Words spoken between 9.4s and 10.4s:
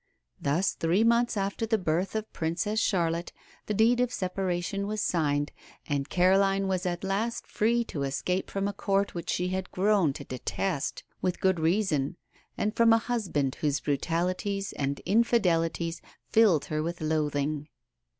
had grown to